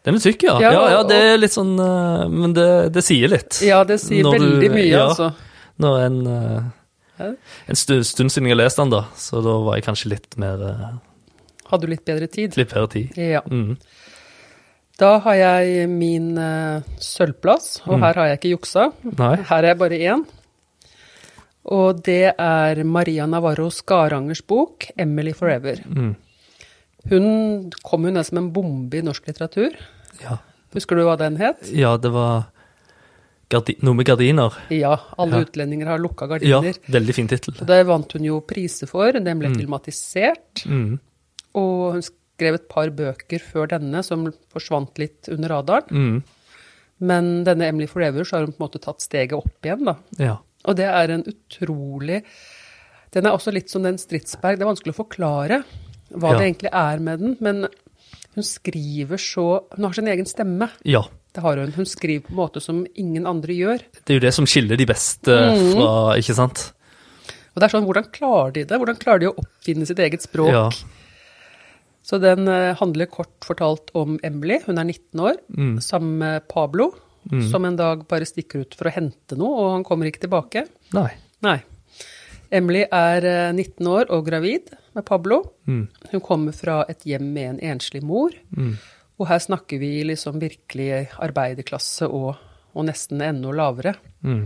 [0.05, 0.57] Den er tykk, ja.
[0.61, 3.61] Ja, Ja, ja, det er litt sånn eh, Men det, det sier litt.
[3.65, 5.07] Ja, det sier Når du- veldig mye, ja.
[5.09, 5.31] altså.
[5.81, 7.31] Når en eh,
[7.69, 10.37] En stund, stund siden jeg har lest den, da, så da var jeg kanskje litt
[10.41, 10.61] mer
[11.69, 12.57] Hadde du litt bedre tid?
[12.59, 13.17] Litt bedre tid.
[13.17, 13.41] Ja.
[13.49, 13.77] Mm.
[14.99, 18.03] Da har jeg min uh, sølvplass, og Mm.
[18.03, 18.91] her har jeg ikke juksa.
[19.17, 19.35] Nei.
[19.49, 20.25] Her er jeg bare én.
[21.65, 25.81] Og det er Maria Navarro Skarangers bok 'Emily Forever'.
[25.87, 26.15] Mm.
[27.09, 29.71] Hun kom jo ned som en bombe i norsk litteratur.
[30.21, 30.37] Ja.
[30.73, 31.69] Husker du hva den het?
[31.71, 32.45] ja, det var
[33.83, 34.51] noe med gardiner.
[34.71, 35.43] Ja, alle Ja.
[35.45, 36.63] utlendinger har lukka gardiner.
[36.63, 37.53] Ja, veldig fin tittel.
[37.65, 39.11] Det vant hun jo priser for.
[39.11, 39.55] Den ble Mm.
[39.59, 40.65] filmatisert.
[40.65, 40.99] Mm.
[41.55, 42.01] Og hun
[42.43, 45.89] skrev et par bøker før denne som forsvant litt under radaren.
[45.89, 46.23] Mm.
[47.03, 49.95] Men denne Emily Forever så har hun på en måte tatt steget opp igjen, da.
[50.21, 50.35] Ja.
[50.67, 52.21] Og det er en utrolig
[53.13, 54.57] Den er også litt som den Stridsberg.
[54.57, 55.63] Det er vanskelig å forklare
[56.13, 56.37] hva Ja.
[56.39, 57.67] det egentlig er med den, men
[58.33, 60.69] hun skriver så Hun har sin egen stemme.
[60.83, 61.03] ja.
[61.33, 61.71] Det har hun.
[61.71, 63.79] Hun skriver på en måte som ingen andre gjør.
[64.05, 65.71] Det er jo det som skiller de beste Mm.
[65.73, 66.73] fra Ikke sant?
[67.55, 68.77] Og det er sånn, hvordan klarer de det?
[68.79, 70.49] Hvordan klarer de å oppfinne sitt eget språk?
[70.51, 70.69] Ja.
[72.03, 74.57] Så den eh, handler kort fortalt om Emily.
[74.65, 75.77] Hun er 19 år, Mm.
[75.81, 76.89] sammen med Pablo,
[77.51, 80.65] som en dag bare stikker ut for å hente noe, og han kommer ikke tilbake.
[80.93, 81.13] Nei.
[81.41, 81.61] Nei.
[82.51, 85.39] Emily er eh, 19 år og gravid med Pablo.
[85.65, 85.87] Mm.
[86.11, 88.35] Hun kommer fra et hjem med en enslig mor.
[88.51, 88.75] Mm.
[89.17, 92.35] Og her snakker vi liksom virkelig arbeiderklasse og,
[92.75, 93.95] og nesten enda lavere.
[94.21, 94.43] Mm.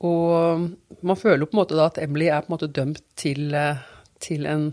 [0.00, 0.70] Og
[1.04, 3.52] man føler jo på en måte da at Emily er på en måte dømt til,
[3.54, 3.82] eh,
[4.24, 4.70] til en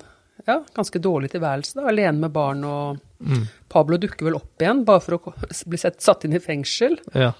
[0.48, 2.64] ja, ganske dårlig tilværelse, da, alene med barn.
[2.68, 3.48] Og Mm.
[3.68, 5.32] Pablo dukker vel opp igjen, bare for å
[5.66, 7.00] bli sett, satt inn i fengsel.
[7.18, 7.32] Ja.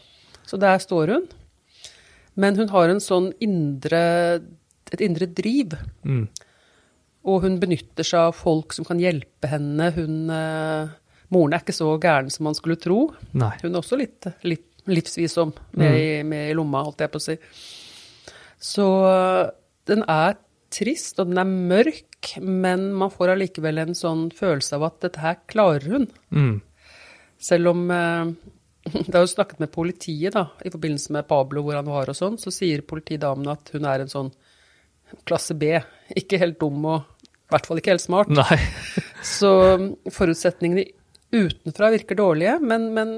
[0.50, 1.28] Så der står hun.
[2.34, 4.42] Men hun har en sånn indre,
[4.92, 5.76] et indre driv.
[6.02, 6.24] Mm.
[7.30, 9.92] Og hun benytter seg av folk som kan hjelpe henne.
[9.94, 10.90] Hun, eh,
[11.30, 13.14] moren er ikke så gæren som man skulle tro.
[13.38, 13.54] Nei.
[13.62, 17.28] Hun er også litt, litt livsvisom med, i, med i lomma, holdt jeg på å
[17.28, 17.38] si.
[18.58, 19.50] Så eh,
[19.86, 20.38] den er
[20.74, 25.22] trist, og den er mørk, men man får allikevel en sånn følelse av at dette
[25.24, 26.08] her klarer hun.
[26.36, 26.56] Mm.
[27.40, 28.32] Selv om eh,
[29.08, 32.16] Det har jo snakket med politiet da, i forbindelse med Pablo, hvor han var og
[32.16, 34.30] sånn, så sier politidamen at hun er en sånn
[35.28, 35.74] klasse B.
[36.20, 37.04] Ikke helt dum og
[37.48, 38.32] i hvert fall ikke helt smart.
[38.32, 38.58] Nei.
[39.24, 39.50] Så
[40.12, 40.84] forutsetningene
[41.32, 43.14] utenfra virker dårlige, men, men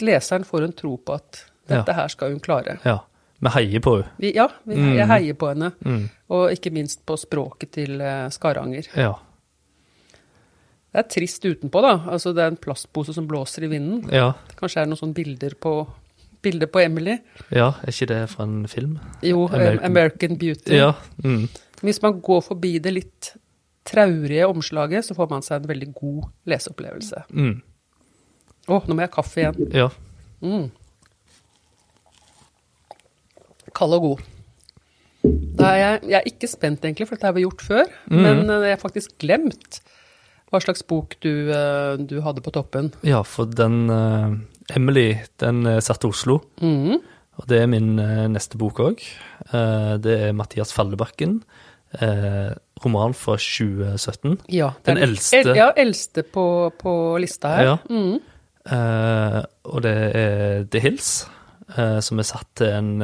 [0.00, 1.96] leseren får en tro på at dette Ja.
[2.02, 2.78] her skal hun klare.
[2.88, 2.98] Ja.
[3.40, 4.32] Vi heier på henne.
[4.34, 4.94] Ja, vi, Mm.
[4.96, 6.08] jeg heier på henne, Mm.
[6.28, 8.86] og ikke minst på språket til eh, Skaranger.
[8.96, 9.14] Ja.
[10.92, 11.92] Det er trist utenpå, da.
[12.10, 14.08] Altså, det er en plastpose som blåser i vinden.
[14.12, 14.32] ja.
[14.58, 15.86] Kanskje er noen sånne bilder på,
[16.42, 17.18] bilder på Emily.
[17.50, 18.98] Ja, er ikke det fra en film?
[19.22, 20.74] Jo, American- American, American Beauty.
[20.76, 20.92] Ja.
[21.22, 21.48] Mm.
[21.80, 23.36] Hvis man går forbi det litt
[23.84, 27.22] traurige omslaget, så får man seg en veldig god leseopplevelse.
[27.32, 27.62] Mm.
[28.68, 29.72] Å, nå må jeg ha kaffe igjen.
[29.72, 29.88] Ja.
[30.42, 30.70] Mm.
[33.80, 34.28] Kald og god.
[35.60, 37.88] Da er jeg, jeg er ikke spent, egentlig, for dette har vi gjort før.
[38.08, 38.20] Mm.
[38.20, 39.80] Men eh, jeg har faktisk glemt
[40.50, 42.90] hva slags bok du, eh, du hadde på toppen.
[43.06, 44.34] ja, for den uh,
[44.74, 46.40] Emily, den satte satt Oslo.
[46.60, 46.98] Mm.
[47.40, 49.04] Og det er min uh, neste bok òg.
[50.04, 51.40] det er Mathias Fallebakken.
[52.84, 54.40] roman fra 2017.
[54.48, 55.40] Ja, Den eldste.
[55.40, 57.64] El, ja, eldste på, på lista her.
[57.64, 57.76] Ja.
[57.90, 58.20] Mm.
[59.64, 61.26] Og det er The Hills,
[62.06, 63.02] som er satt til en,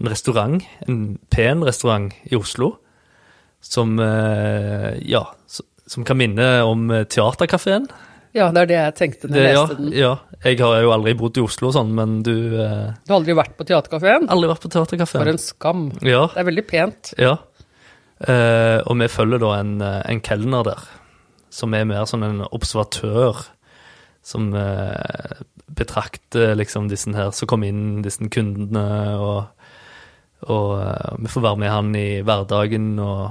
[0.00, 0.98] en restaurant, en
[1.32, 2.74] pen restaurant i Oslo,
[3.64, 5.24] som eh, ja,
[5.86, 7.06] som kan minne om eh,
[8.36, 9.92] ja, det er det jeg tenkte når jeg leste den.
[9.96, 10.12] ja,
[10.44, 13.54] jeg har jo aldri bodd i Oslo sånn, men du eh, Du har aldri vært
[13.56, 14.28] på Teaterkafeen?
[14.32, 15.86] Aldri vært på For en skam.
[16.04, 17.14] Ja, Det er veldig pent.
[17.16, 17.36] ja.
[18.16, 20.84] Eh, og vi følger da en, eh, en kelner der,
[21.52, 23.42] som er mer sånn en observatør
[24.24, 28.86] som eh, betrakter liksom disse her som kommer inn, disse kundene,
[29.20, 29.68] og,
[30.44, 33.30] og eh, vi får være med han i hverdagen og,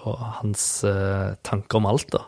[0.00, 2.24] og hans eh, tanker om alt, da.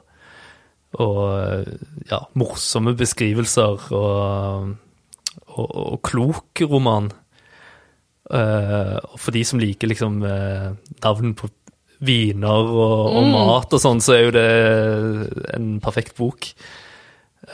[1.01, 1.73] Og eh,
[2.11, 4.75] ja, morsomme beskrivelser og,
[5.57, 7.11] og, og klok roman.
[8.33, 10.71] Eh, og for de som liker liksom eh,
[11.03, 11.51] navn på
[12.03, 14.49] viner og, og mat og sånn, så er jo det
[15.57, 16.51] en perfekt bok.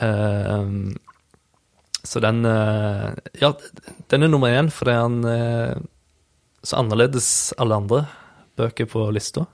[0.01, 0.65] Eh,
[1.99, 3.49] så den Ja,
[4.09, 5.17] den er nummer én fordi han
[6.63, 8.01] så annerledes alle andre
[8.59, 9.45] bøker på lista.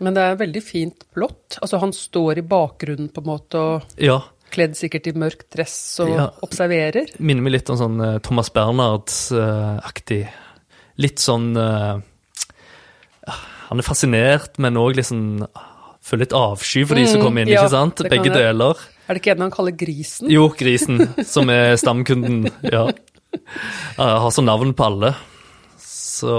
[0.00, 1.58] Men det er veldig fint blått.
[1.62, 4.20] Altså, han står i bakgrunnen på en måte og Ja.
[4.50, 6.30] kledd sikkert i mørk dress og Ja.
[6.42, 7.06] observerer.
[7.20, 10.28] Minner meg litt om sånn eh, Thomas Bernhard-aktig.
[10.96, 12.00] litt sånn eh,
[13.68, 15.46] Han er fascinert, men òg liksom
[16.04, 17.96] føler litt avsky for de som Mm, kommer inn, ja, ikke sant?
[18.10, 18.76] Begge deler.
[19.08, 20.28] Er det ikke en han kaller Grisen?
[20.30, 22.50] Jo, grisen, som er stamkunden.
[22.62, 22.90] Ja.
[23.96, 25.14] Har så navn på alle.
[26.14, 26.34] Så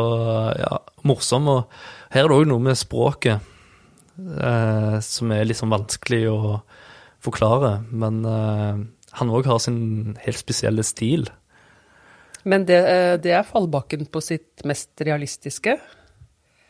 [0.59, 1.47] ja, morsom.
[1.51, 1.65] Og
[2.15, 3.39] her er det òg noe med språket
[4.39, 6.39] eh, som er litt sånn vanskelig å
[7.25, 7.77] forklare.
[7.91, 8.83] Men eh,
[9.19, 11.27] han òg har sin helt spesielle stil.
[12.45, 15.79] Men det, eh, det er fallbakken på sitt mest realistiske.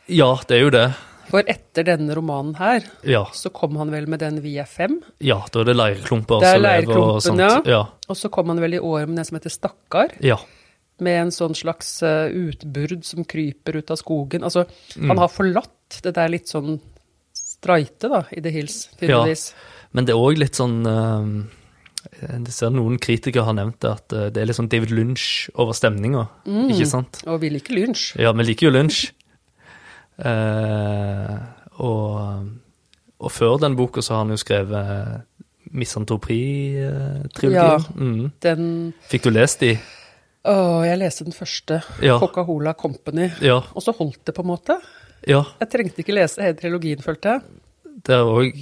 [0.08, 0.86] Ja, det er jo det.
[1.26, 5.00] For etter denne romanen her, Ja, så kom han vel med den Vi er fem.
[5.18, 7.40] ja da er det leirklumper Det er som lever og sånt.
[7.42, 7.56] ja.
[7.66, 7.80] Ja.
[8.08, 10.14] Og så kom han vel i år med den som heter Stakkar.
[10.22, 10.36] ja.
[10.98, 14.42] Med en sånn slags eh, utbrudd som kryper ut av skogen.
[14.42, 15.08] Altså, Mm.
[15.10, 16.80] han har forlatt det der litt sånn
[17.36, 19.24] streite, da, i The Hills, Ja.
[19.92, 21.44] Men det er òg litt sånn eh,
[22.22, 25.50] Jeg ser noen kritikere har nevnt det, at eh, det er litt sånn David Lynch
[25.54, 26.28] over stemninga.
[26.46, 26.70] Mm.
[26.70, 27.20] Ikke sant?
[27.26, 28.14] Og vi liker Lynch.
[28.16, 29.12] Ja, vi liker jo Lynch.
[30.16, 31.36] Eh,
[31.76, 32.46] og,
[33.20, 35.26] og før den boka så har han jo skrevet
[35.76, 37.52] Misantropi-trilogien.
[37.52, 37.76] Ja.
[37.94, 38.30] Mm.
[38.40, 39.74] Den Fikk du lest de?
[40.46, 41.80] Å, jeg leste den første.
[42.04, 42.18] Ja.
[42.22, 43.30] Coca-Cola Company.
[43.42, 43.58] Ja.
[43.74, 44.76] Og så holdt det, på en måte.
[45.26, 47.42] ja Jeg trengte ikke lese hele trilogien, følte jeg.
[48.06, 48.60] det er òg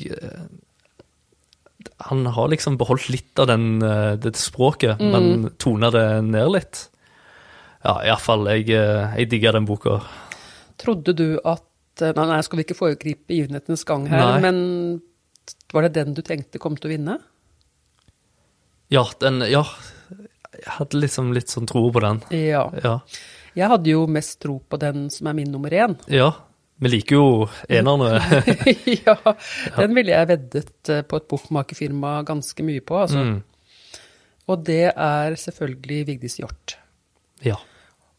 [2.08, 5.10] Han har liksom beholdt litt av den, eh, det språket, Mm.
[5.12, 6.88] men tona det ned litt.
[7.84, 8.46] Ja, iallfall.
[8.48, 10.00] Jeg, eh, jeg digger den boka.
[10.78, 11.62] Trodde du at
[12.00, 14.40] Nei, nei, skal vi ikke foregripe begivenhetenes gang her, Nei.
[14.40, 15.02] men
[15.72, 17.18] var det den du tenkte kom til å vinne?
[18.90, 19.62] Ja, den Ja.
[20.64, 22.22] Jeg hadde liksom litt sånn tro på den.
[22.32, 22.64] Ja.
[22.82, 22.98] Ja.
[23.54, 25.96] Jeg hadde jo mest tro på den som er min nummer én.
[26.10, 26.32] ja.
[26.82, 27.26] Vi liker jo
[27.70, 28.16] enerne.
[29.06, 29.14] ja,
[29.76, 33.20] den ville jeg veddet eh, på et bokmakerfirma ganske mye på, altså.
[33.22, 34.00] Mm.
[34.50, 36.74] Og det er selvfølgelig Vigdis Hjorth.
[37.46, 37.54] Ja.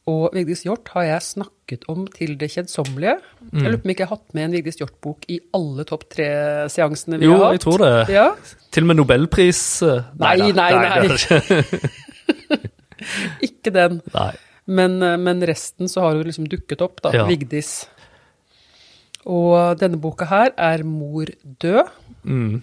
[0.08, 3.18] Og Vigdis Hjorth har jeg snakket om til det kjedsommelige.
[3.44, 3.52] Mm.
[3.60, 6.08] Jeg lurer på om ikke jeg har hatt med en Vigdis Hjorth-bok i alle topp
[6.16, 7.50] tre-seansene vi Jo, har hatt.
[7.50, 7.94] Jo, jeg tror det.
[8.16, 8.28] Ja,
[8.72, 10.72] Til og med nobelpris Nei, Nei, nei.
[10.80, 11.90] nei, nei.
[13.48, 14.02] ikke- den.
[14.68, 17.12] Men, eh, men resten så har hun liksom dukket opp, da.
[17.14, 17.26] Ja.
[17.30, 17.86] Vigdis.
[19.26, 21.90] Og denne boka her er Mor død.
[22.26, 22.62] Mm.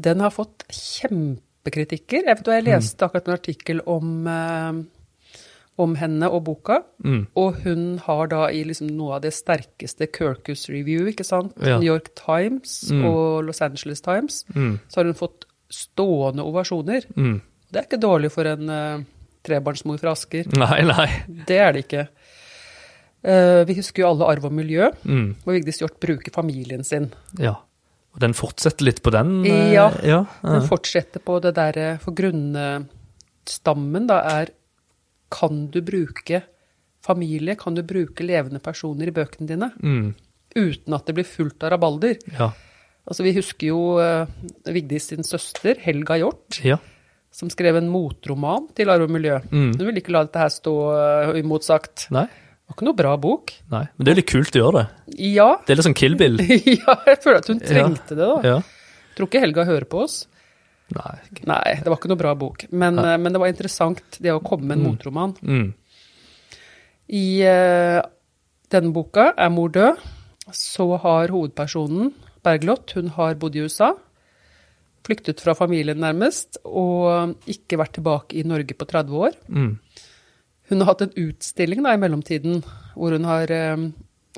[0.00, 2.24] Den har fått kjempekritikker.
[2.26, 4.72] Jeg vet jeg leste akkurat en artikkel om, eh,
[5.78, 6.80] om henne og boka.
[7.04, 7.26] Mm.
[7.36, 11.54] Og hun har da i liksom noe av det sterkeste Kirkus Review, ikke sant?
[11.62, 11.78] Ja.
[11.78, 13.04] New York Times Mm.
[13.04, 14.44] og Los Angeles Times.
[14.54, 14.78] Mm.
[14.88, 17.04] Så har hun fått stående ovasjoner.
[17.16, 17.40] Mm.
[17.72, 18.98] Det er ikke dårlig for en eh,
[19.44, 20.48] trebarnsmor fra Asker.
[20.56, 21.08] Nei, nei.
[21.48, 22.06] Det er det ikke.
[23.24, 25.34] Eh, vi husker jo alle Arv og miljø, Mm.
[25.44, 27.10] hvor Vigdis Hjorth bruker familien sin.
[27.40, 27.54] Ja.
[28.14, 29.44] Og den fortsetter litt på den?
[29.46, 29.88] eh, Ja.
[30.04, 30.24] ja.
[30.42, 34.52] Den fortsetter på det derre For grunnstammen da er
[35.30, 36.42] Kan du bruke
[37.04, 39.72] familie, kan du bruke levende personer i bøkene dine?
[39.82, 40.14] Mm.
[40.56, 42.16] Uten at det blir fullt av rabalder.
[42.38, 42.52] ja.
[43.06, 44.24] Altså, vi husker jo uh,
[44.64, 46.78] Vigdis sin søster, Helga Hjorth, Ja.
[47.34, 49.40] Som skrev en motroman til Arv og miljø.
[49.50, 49.72] Mm.
[49.74, 50.74] Hun ville ikke la dette her stå
[51.34, 52.06] uimotsagt.
[52.14, 52.28] Nei.
[52.30, 53.50] Det var ikke noe bra bok.
[53.74, 53.82] Nei.
[53.98, 55.18] Men det er litt kult å gjøre det.
[55.34, 56.38] Ja, Det er litt sånn Kill Bill.
[56.80, 58.54] ja jeg føler at hun trengte det, da.
[58.54, 58.60] Ja.
[59.18, 60.20] Tror ikke Helga hører på oss.
[60.94, 61.12] Nei.
[61.32, 62.64] ikke- Nei, det var ikke noe bra bok.
[62.70, 65.34] Men, eh, men det var interessant, det å komme med en motroman.
[65.42, 65.68] Mm.
[67.14, 68.00] I uh,
[68.72, 70.00] denne boka, Er mor død,
[70.54, 72.12] så har hovedpersonen,
[72.44, 73.92] Bergljot, hun har bodd i USA.
[75.04, 79.36] Flyktet fra familien nærmest, og ikke vært tilbake i Norge på 30 år.
[79.52, 79.74] Mm.
[80.70, 82.62] Hun har hatt en utstilling da, i mellomtiden
[82.94, 83.82] hvor hun har eh,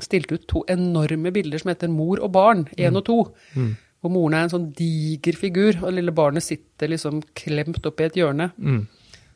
[0.03, 3.19] stilt ut to enorme bilder som heter Mor og barn, én og to.
[3.55, 3.77] Mm.
[4.03, 8.03] Hvor moren er en sånn diger figur, og det lille barnet sitter liksom klemt opp
[8.03, 8.51] i et hjørne.
[8.59, 8.83] Mm.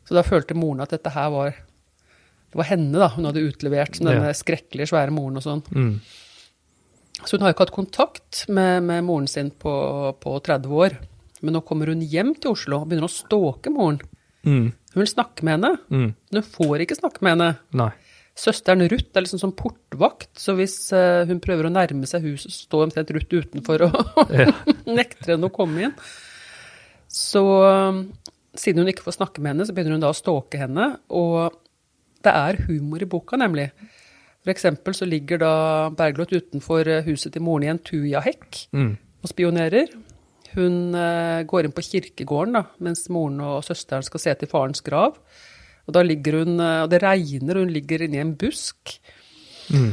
[0.09, 1.53] Så da følte moren at dette her var
[2.51, 4.35] Det var henne da, hun hadde utlevert som denne Ja.
[4.35, 5.61] skrekkelige, svære moren og sånn.
[5.71, 6.01] Mm.
[7.23, 9.71] Så hun har ikke hatt kontakt med, med moren sin på,
[10.19, 10.97] på 30 år.
[11.43, 14.01] Men nå kommer hun hjem til Oslo og begynner å stalke moren.
[14.45, 14.71] Mm.
[14.95, 16.15] Hun vil snakke med henne, Mm.
[16.33, 17.51] men hun får ikke snakke med henne.
[17.73, 17.91] Nei.
[18.41, 22.49] Søsteren Ruth er liksom som portvakt, så hvis eh, hun prøver å nærme seg huset,
[22.55, 24.53] så står omtrent Ruth utenfor og Ja.
[24.87, 25.95] nekter henne å komme inn.
[27.11, 28.05] Så um,
[28.57, 30.93] siden hun ikke får snakke med henne, så begynner hun da å stalke henne.
[31.11, 31.51] Og
[32.25, 33.71] det er humor i boka, nemlig.
[34.41, 35.53] For eksempel så ligger da
[35.93, 38.95] Bergljot utenfor eh, huset til moren i en tujahekk Mm.
[39.23, 39.91] og spionerer.
[40.57, 44.83] Hun eh, går inn på kirkegården da, mens moren og søsteren skal se til farens
[44.87, 45.19] grav.
[45.87, 48.97] Og da ligger hun, eh, og det regner, og hun ligger inni en busk.
[49.71, 49.93] Mm.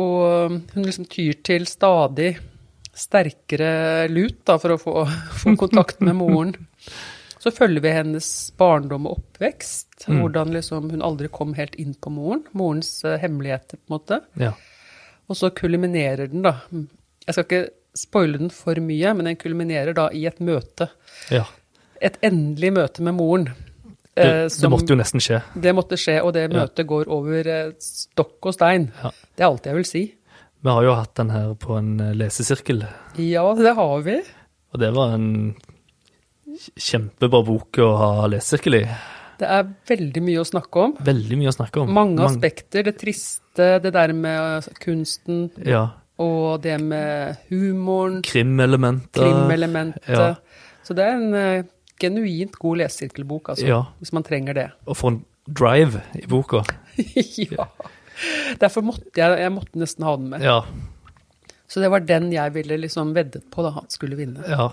[0.00, 2.34] Og hun liksom tyr til stadig
[2.96, 4.94] sterkere lut da, for å få,
[5.42, 6.54] få kontakt med moren.
[7.40, 8.26] Så følger vi hennes
[8.60, 10.06] barndom og oppvekst.
[10.08, 10.18] Mm.
[10.20, 12.44] Hvordan liksom hun aldri kom helt inn på moren.
[12.56, 14.20] Morens eh, hemmeligheter, på en måte.
[14.40, 14.52] Ja.
[15.30, 16.58] Og så kulminerer den, da.
[17.24, 17.62] Jeg skal ikke
[17.96, 20.88] spoile den for mye, men den kulminerer da i et møte.
[21.30, 21.44] ja.
[22.02, 23.44] Et endelig møte med moren.
[24.16, 25.42] Det, eh, det som- måtte jo nesten skje.
[25.60, 26.64] det måtte skje, og det Ja.
[26.66, 28.90] møtet går over eh, stokk og stein.
[29.02, 29.10] Ja.
[29.36, 30.14] Det er alt jeg vil si.
[30.62, 32.86] Vi har jo hatt den her på en eh, lesesirkel,
[33.18, 34.22] Ja, det har vi.
[34.72, 35.54] og det var en
[36.76, 38.84] kjempebra bok å ha lesesirkel i.
[39.40, 40.96] Det er veldig mye å snakke om.
[41.06, 41.92] Veldig mye å snakke om.
[41.96, 42.82] Mange aspekter.
[42.84, 45.90] Det triste, det der med kunsten, Ja.
[46.20, 49.16] Og det med humoren, Krimelementet.
[49.22, 50.08] krimelementet.
[50.08, 50.34] ja.
[50.84, 51.64] Så det er en eh,
[52.00, 53.66] genuint god lesesirkelbok, altså.
[53.68, 53.80] Ja.
[54.00, 54.68] Hvis man trenger det.
[54.86, 56.62] Og for en drive i boka.
[57.54, 57.66] ja.
[58.60, 60.42] Derfor måtte jeg, jeg måtte nesten ha den med.
[60.44, 60.60] Ja,
[61.70, 64.44] Så det var den jeg ville liksom veddet på da han skulle vinne.
[64.48, 64.70] ja.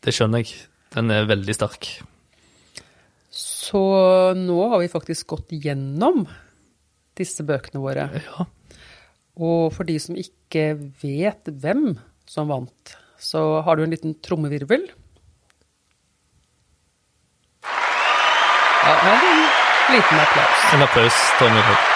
[0.00, 0.54] Det skjønner jeg.
[0.94, 1.86] Den er veldig sterk.
[3.30, 3.82] Så
[4.34, 6.24] nå har vi faktisk gått gjennom
[7.20, 8.06] disse bøkene våre.
[8.16, 8.46] Ja.
[9.40, 11.94] Og for de som ikke vet hvem
[12.28, 14.84] som vant, så har du en liten trommevirvel.
[18.80, 19.40] Ja, er en
[19.96, 20.66] liten applaus.
[20.74, 21.88] En applaus, Tonje Rød.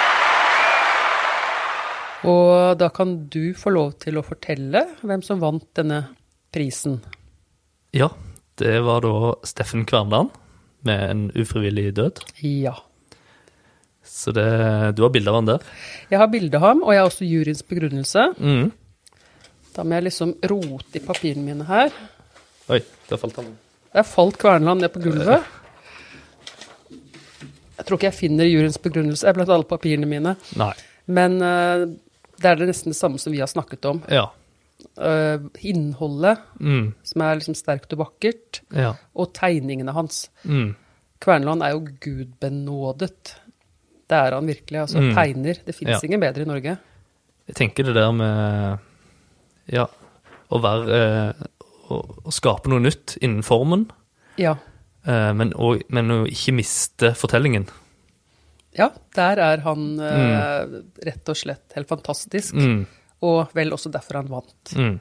[2.24, 6.00] Og da kan du få lov til å fortelle hvem som vant denne
[6.54, 7.02] prisen.
[7.92, 8.08] Ja,
[8.60, 10.32] det var da Steffen Kverndalen
[10.84, 12.24] med en ufrivillig død.
[12.40, 12.74] Ja.
[14.04, 14.44] Så det,
[14.96, 15.62] du har bilde av han der.
[16.10, 18.26] Jeg har bilde av ham, og jeg har også juryens begrunnelse.
[18.38, 18.70] Mm.
[19.74, 21.90] Da må jeg liksom rote i papirene mine her.
[22.70, 23.48] Oi, der falt han.
[23.94, 25.42] Der falt Kverneland ned på gulvet.
[27.74, 30.36] Jeg tror ikke jeg finner juryens begrunnelse blant alle papirene mine.
[30.60, 30.70] Nei.
[31.10, 31.84] Men uh,
[32.40, 34.00] det er det nesten det samme som vi har snakket om.
[34.12, 34.28] Ja.
[34.98, 36.92] Uh, innholdet, Mm.
[37.02, 38.94] som er liksom sterkt og vakkert, Ja.
[39.14, 40.28] og tegningene hans.
[40.44, 40.74] Mm.
[41.24, 43.34] Kverneland er jo gudbenådet.
[44.08, 44.80] Det er han virkelig.
[44.82, 45.14] Altså, Mm.
[45.16, 45.58] tegner.
[45.64, 46.00] Det fins Ja.
[46.04, 46.78] ingen bedre i Norge.
[47.48, 48.78] Jeg tenker det der med
[49.66, 49.86] Ja,
[50.50, 51.32] å være eh,
[51.90, 53.86] å, å skape noe nytt innen formen,
[54.36, 54.56] Ja.
[55.06, 57.66] eh, men, å, men å ikke miste fortellingen.
[58.76, 60.66] ja, der er han eh,
[61.06, 62.54] rett og slett helt fantastisk.
[62.54, 62.86] Mm.
[63.22, 64.74] Og vel også derfor han vant.
[64.76, 65.00] Mm.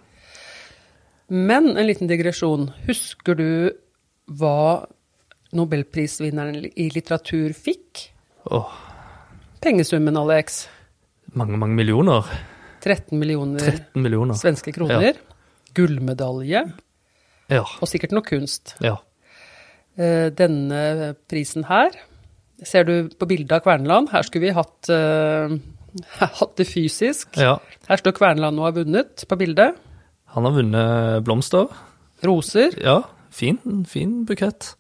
[1.30, 2.70] Men en liten digresjon.
[2.88, 3.72] Husker du
[4.30, 4.86] hva
[5.54, 8.10] nobelprisvinneren i litteratur fikk?
[8.52, 8.72] Åh,
[9.64, 10.68] Pengesummen, Alex.
[11.34, 12.26] mange, mange millioner.
[12.84, 14.36] 13 millioner 13 millioner.
[14.36, 15.14] svenske kroner.
[15.74, 16.66] Gullmedalje,
[17.50, 17.62] Ja.
[17.82, 18.76] og sikkert noe kunst.
[18.82, 18.98] ja.
[19.98, 21.92] Eh, Denne prisen her
[22.64, 24.10] ser du på bildet av Kverneland.
[24.12, 25.58] Her skulle vi hatt, uh,
[26.40, 27.38] hatt det fysisk.
[27.38, 27.58] ja.
[27.88, 29.76] Her står Kverneland og har vunnet på bildet.
[30.34, 31.68] Han har vunnet blomster.
[32.24, 32.72] Roser.
[32.82, 34.76] Ja, fin, fin bukett.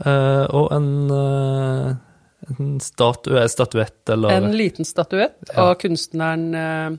[0.00, 1.94] Uh, og en, eh,
[2.58, 5.62] en statue, statuett, eller En liten statuett Ja.
[5.70, 6.98] av kunstneren eh,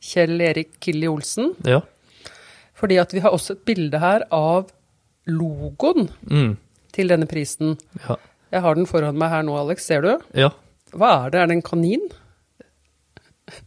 [0.00, 1.54] Kjell Erik Killi Olsen.
[1.64, 1.80] Ja.
[2.74, 4.70] Fordi at vi har også et bilde her av
[5.26, 6.56] logoen Mm,
[6.92, 7.76] til denne prisen.
[8.08, 8.16] ja.
[8.52, 9.84] Jeg har den foran meg her nå, Alex.
[9.84, 10.18] Ser du?
[10.34, 10.50] ja.
[10.94, 11.40] Hva er det?
[11.40, 12.04] Er det en kanin?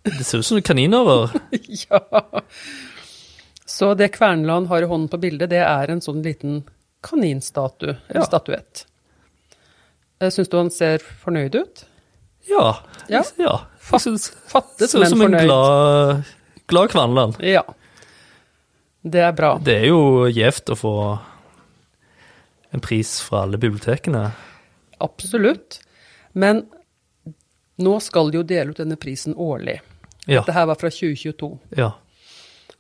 [0.03, 1.33] Det ser ut som kaninører.
[1.89, 1.99] ja.
[3.65, 6.63] Så det Kverneland har i hånden på bildet, det er en sånn liten
[7.05, 8.25] kaninstatue, eller Ja.
[8.25, 8.85] statuett.
[10.19, 11.86] Syns du han ser fornøyd ut?
[12.49, 12.79] Ja.
[13.08, 13.21] Ja.
[13.39, 13.53] ja.
[13.79, 14.32] Fatt- Jeg synes-
[14.93, 16.23] ut men som en glad,
[16.67, 17.39] glad Kvanland.
[17.43, 17.63] Ja.
[19.03, 19.58] Det er bra.
[19.63, 20.93] Det er jo gjevt å få
[22.73, 24.32] en pris fra alle bibliotekene.
[24.99, 25.79] Absolutt.
[26.34, 26.65] Men
[27.79, 29.79] nå skal de jo dele ut denne prisen årlig.
[30.27, 30.41] Ja.
[30.41, 31.60] Dette her var fra 2022.
[31.77, 31.93] Ja.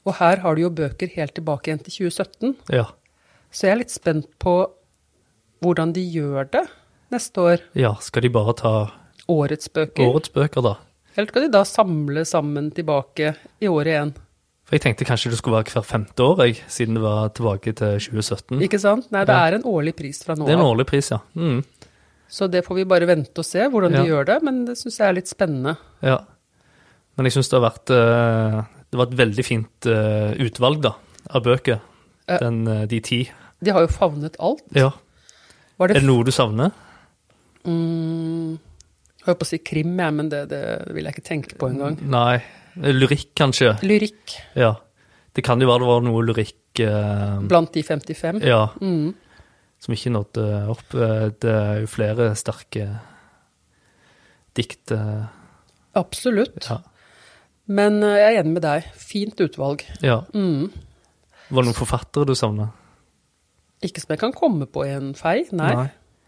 [0.05, 2.55] Og her har de jo bøker helt tilbake igjen til 2017.
[2.75, 2.85] Ja.
[3.51, 4.57] Så jeg er litt spent på
[5.63, 6.65] hvordan de gjør det
[7.11, 7.59] neste år.
[7.75, 7.93] ja.
[8.01, 8.73] Skal de bare ta
[9.29, 10.07] Årets bøker.
[10.09, 10.75] årets bøker, da?
[11.17, 14.13] Eller skal de da samle sammen tilbake i året igjen?
[14.65, 17.73] For jeg tenkte kanskje det skulle være hvert femte år, jeg, siden det var tilbake
[17.73, 18.61] til 2017.
[18.61, 19.07] Ikke sant?
[19.11, 19.45] Nei, det Ja.
[19.47, 21.19] er en årlig pris fra nå Det er en årlig pris, ja.
[21.35, 21.63] Mm,
[22.29, 24.97] Så det får vi bare vente og se hvordan de gjør det, men det syns
[24.99, 25.77] jeg er litt spennende.
[26.01, 26.19] ja.
[27.17, 30.93] Men jeg syns det har vært eh, Det var et veldig fint eh, utvalg, da,
[31.29, 31.79] av bøker.
[32.27, 33.29] Den, eh, de ti.
[33.61, 34.61] De har jo favnet alt.
[34.73, 34.91] Ja.
[35.77, 36.71] Var Er det det noe du savner?
[37.65, 38.59] Mm,
[39.19, 40.61] Jeg holdt på å si krim, jeg, men det, det
[40.95, 41.97] vil jeg ikke tenke på engang.
[42.09, 42.39] Nei.
[42.79, 43.73] Lyrikk, kanskje.
[43.83, 44.75] Lyrikk Ja.
[45.35, 48.39] Det kan jo være det var noe lyrikk eh, blant de 55.
[48.47, 49.13] Ja, Mm.
[49.79, 50.93] som ikke nådde opp.
[50.95, 52.87] Eh, Det er jo flere sterke
[54.55, 54.91] dikt.
[54.91, 55.25] eh,
[55.95, 56.67] Absolutt.
[56.69, 56.79] Ja.
[57.67, 58.83] Men eh, jeg er enig med deg.
[58.97, 59.83] Fint utvalg.
[60.01, 60.21] ja.
[60.33, 60.71] Mm.
[61.49, 62.67] Var det noen forfattere du savna?
[63.81, 65.71] Ikke som jeg kan komme på i en fei, nei.
[65.73, 65.87] Nei,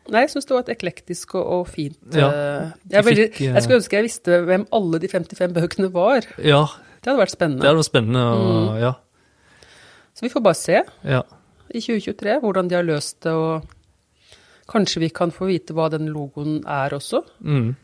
[0.10, 3.54] jeg syns det var et eklektisk og, og fint Ja, eh, jeg, veldig, fikk, eh,
[3.54, 6.26] jeg skulle ønske jeg visste hvem alle de 55 bøkene var.
[6.42, 6.64] Ja,
[7.02, 7.62] Det hadde vært spennende.
[7.62, 8.24] det hadde vært spennende.
[8.38, 8.94] Og, ja,
[10.16, 11.22] Så vi får bare se ja.
[11.70, 13.66] i 2023 hvordan de har løst det, og
[14.72, 17.22] kanskje vi kan få vite hva den logoen er også.
[17.44, 17.76] Mm.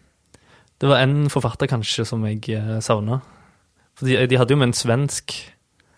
[0.80, 3.22] Det var en forfatter kanskje som jeg eh, savna.
[3.98, 5.34] For de, de hadde jo med en svensk,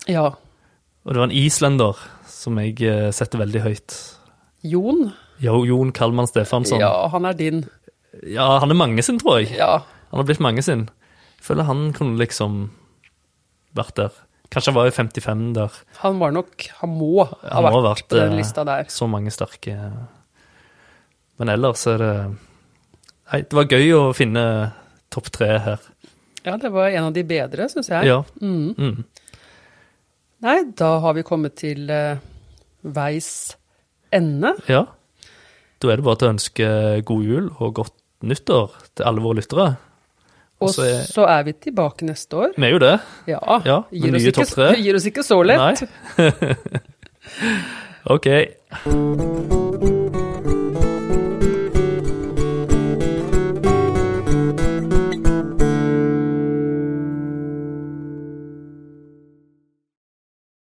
[0.07, 0.29] Ja.
[1.03, 3.97] og det var en islender som jeg eh, setter veldig høyt.
[4.63, 5.09] Jon.
[5.39, 6.81] Jo, Jon Kalman Stefansson.
[6.81, 7.63] Ja, han er din.
[8.27, 9.53] Ja, han er mange sin, tror jeg.
[9.57, 9.79] Ja.
[10.11, 10.87] Han har blitt mange sin.
[11.39, 12.65] Jeg føler han kunne liksom
[13.77, 14.17] vært der.
[14.49, 15.75] Kanskje han var i 55 der.
[16.01, 18.87] Han var nok Han må ha Han må vært, vært, på den eh, lista der.
[18.89, 19.75] Så mange sterke
[21.37, 22.13] Men ellers er det
[23.29, 24.43] Nei, det var gøy å finne
[25.13, 25.83] topp tre her.
[26.41, 28.07] Ja, det var en av de bedre, syns jeg.
[28.09, 28.23] Ja.
[28.41, 28.73] Mm.
[28.73, 29.03] Mm.
[30.41, 32.17] Nei, da har vi kommet til uh,
[32.81, 33.29] veis
[34.09, 34.55] ende.
[34.65, 34.87] ja.
[35.79, 36.69] Da er det bare til å ønske
[37.07, 37.93] god jul og godt
[38.27, 39.67] nyttår til alle våre lyttere.
[40.59, 42.49] Og så er- så er vi tilbake neste år.
[42.57, 42.99] Vi er jo det.
[43.27, 45.85] Ja, Ja, gir, oss ikke, gir oss ikke så lett.
[46.17, 46.31] Nei.
[48.15, 48.27] OK.